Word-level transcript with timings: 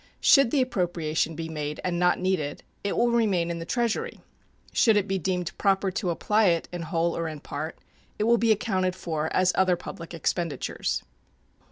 Should 0.19 0.49
the 0.49 0.63
appropriation 0.63 1.35
be 1.35 1.47
made 1.47 1.79
and 1.83 1.93
be 1.93 1.99
not 1.99 2.17
needed, 2.19 2.63
it 2.83 2.97
will 2.97 3.11
remain 3.11 3.51
in 3.51 3.59
the 3.59 3.67
Treasury; 3.67 4.19
should 4.73 4.97
it 4.97 5.07
be 5.07 5.19
deemed 5.19 5.55
proper 5.59 5.91
to 5.91 6.09
apply 6.09 6.45
it 6.45 6.67
in 6.73 6.81
whole 6.81 7.15
or 7.15 7.27
in 7.27 7.39
part, 7.39 7.77
it 8.17 8.23
will 8.23 8.39
be 8.39 8.51
accounted 8.51 8.95
for 8.95 9.31
as 9.31 9.51
other 9.53 9.75
public 9.75 10.15
expenditures. 10.15 11.03